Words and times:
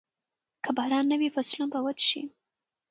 که 0.63 0.71
باران 0.77 1.05
نه 1.11 1.15
وي، 1.19 1.29
فصلونه 1.35 1.67
به 1.73 1.79
وچ 1.85 1.99
شي. 2.09 2.21